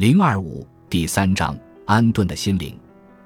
[0.00, 1.54] 零二五第三章：
[1.84, 2.74] 安顿的心灵，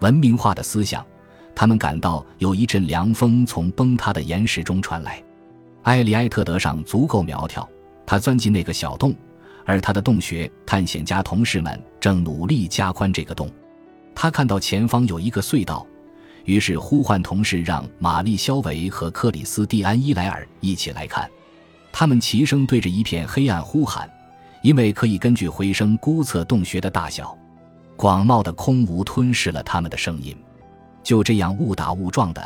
[0.01, 1.07] 文明化的思想。
[1.55, 5.23] 他们感到有一阵凉风从崩塌的岩石中传来。
[5.85, 7.69] 埃里埃特德上足够苗条，
[8.05, 9.15] 他钻进那个小洞，
[9.65, 13.49] 而他的洞穴探险家同事们正努力加宽这个洞。
[14.13, 15.87] 他看到前方有一个隧道，
[16.45, 21.31] 于是呼唤同事让玛丽肖维和克里斯蒂安伊莱尔一起来看。
[21.93, 24.11] 他们齐声对着一片黑暗呼喊。
[24.65, 27.37] 因为可以根据回声估测洞穴的大小，
[27.97, 30.35] 广袤的空无吞噬了他们的声音。
[31.03, 32.43] 就这样误打误撞的，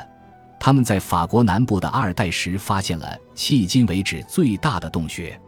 [0.59, 5.41] 他们在法国南部的阿尔代什发现了迄今为止最大的洞穴。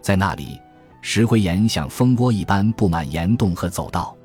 [0.00, 0.60] 在那里，
[1.00, 4.16] 石灰岩像蜂窝一般布满岩洞和走道，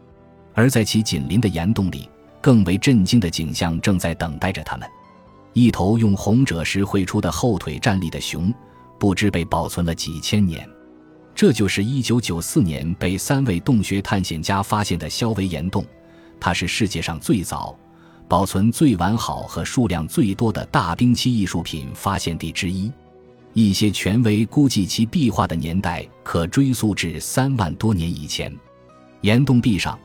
[0.53, 2.07] 而在其紧邻的岩洞里，
[2.39, 4.87] 更为震惊的景象正在等待着他们：
[5.53, 8.53] 一头用红赭石绘出的后腿站立的熊，
[8.99, 10.63] 不知被保存了几千年。
[11.37, 15.85] 这就是1994年被三位洞穴探险家发现的肖维岩洞，
[16.39, 17.77] 它是世界上最早、
[18.27, 22.91] 保存最完好和数量最多的大冰期艺术品发现地之一。
[23.53, 28.51] 一些权威估计其壁画的年代可追溯至三万多年以前。
[29.21, 29.95] 岩洞壁上，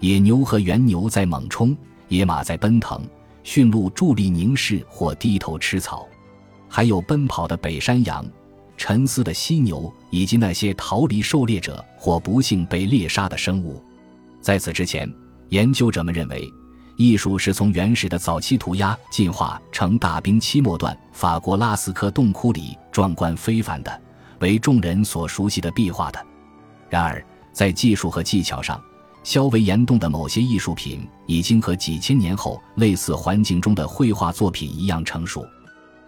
[0.00, 1.76] 野牛和原牛在猛冲，
[2.08, 3.06] 野马在奔腾，
[3.44, 6.08] 驯鹿伫立凝视或低头吃草，
[6.66, 8.24] 还有奔跑的北山羊。
[8.78, 13.84] 沉思的犀牛，以及那些逃离狩猎者或不幸被猎杀的生物。
[14.40, 15.12] 在此之前，
[15.48, 16.48] 研究者们认为，
[16.96, 24.00] 艺术是从原始的早期涂鸦进化成大冰期末段法国拉斯科洞窟里壮观非凡的、
[24.38, 26.24] 为众人所熟悉的壁画的。
[26.88, 28.80] 然而，在技术和技巧上，
[29.24, 35.44] 肖维岩洞的某些艺术品已经和几千年后类似环境中的绘画作品一样成熟。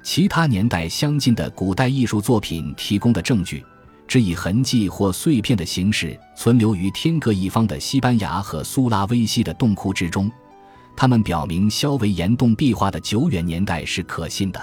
[0.03, 3.65] 其他年代相近的古代艺术作品提供的证据，
[4.09, 10.31] 只以痕迹或碎片的形式存留于天各一方的西班牙和苏拉威西的洞窟之中。
[10.97, 14.61] 它们表明肖维岩洞壁画的久远年代是可信的。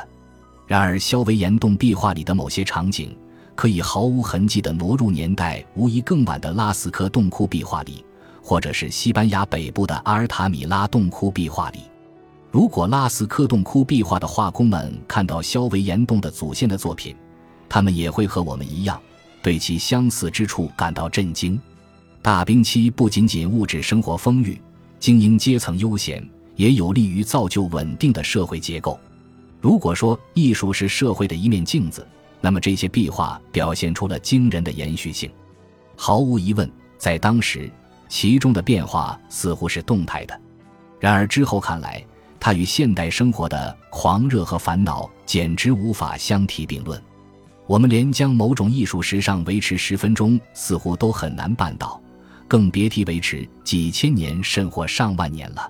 [0.66, 3.16] 然而，肖维岩洞壁画里的某些场景
[3.56, 8.04] 可以毫无痕迹地挪入年代无疑更晚的拉斯科洞窟壁画里，
[8.44, 11.80] 或者是西班牙北部的阿尔塔米拉洞窟壁画里。
[12.58, 17.16] 如果拉斯科洞窟壁画的画工们看到肖维岩洞的祖先的作品，
[17.70, 19.00] 他们也会和我们一样，
[19.44, 21.62] 对其相似之处感到震惊。
[22.20, 24.60] 大冰期不仅仅物质生活丰裕，
[25.00, 29.00] 精英阶层悠闲，也有利于造就稳定的社会结构。
[29.62, 32.08] 如果说艺术是社会的一面镜子，
[32.42, 35.30] 那么这些壁画表现出了惊人的延续性。
[35.96, 37.70] 毫无疑问，在当时，
[38.10, 40.42] 其中的变化似乎是动态的。
[41.00, 42.04] 然而之后看来，
[42.40, 47.02] 它与现代生活的狂热和烦恼简直无法相提并论。
[47.66, 52.02] 我们连将某种艺术时尚维持十分钟似乎都很难办到，
[52.48, 55.70] 更别提维持几千年甚或上万年了。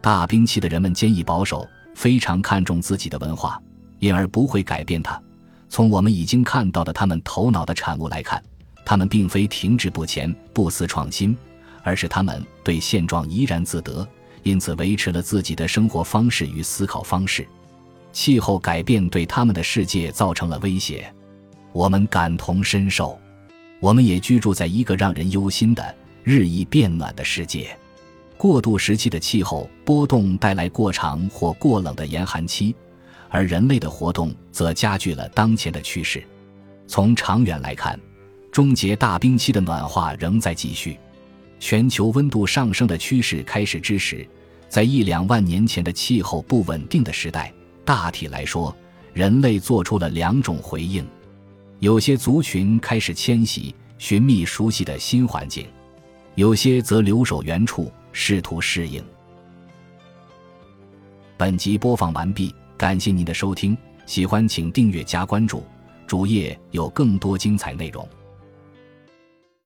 [0.00, 1.64] 大兵器的人们坚毅保守，
[1.94, 3.60] 非常看重自己的文化，
[4.00, 5.20] 因而不会改变它。
[5.68, 8.42] 从我们已经看到的他们头脑的产物来看，
[8.84, 11.36] 他们并非停滞不前、不思创新，
[11.84, 14.04] 而是他们对现状怡然自得。
[14.48, 17.46] 因此，维持了自己的生活方式与思考方式。
[18.12, 21.12] 气候改变对他们的世界造成了威胁，
[21.70, 23.18] 我们感同身受。
[23.78, 25.94] 我们也居住在一个让人忧心的、
[26.24, 27.76] 日益变暖的世界。
[28.38, 32.74] 过渡时期的气候波动带来过长或过冷的严寒期，
[33.28, 36.24] 而人类的活动则加剧了当前的趋势。
[36.86, 38.00] 从长远来看，
[38.50, 40.96] 终结大冰期的暖化仍在继续。
[41.60, 44.26] 全球温度上升的趋势开始之时，
[44.68, 47.52] 在一两万年前的气候不稳定的时代，
[47.84, 48.74] 大体来说，
[49.12, 51.06] 人类做出了两种回应：
[51.78, 55.64] 有些族群开始迁徙，寻觅熟悉的新环境；
[56.34, 59.02] 有些则留守原处，试图适应。
[61.36, 63.76] 本集播放完毕，感谢您的收听，
[64.06, 65.64] 喜欢请订阅加关注，
[66.06, 68.06] 主页有更多精彩内容。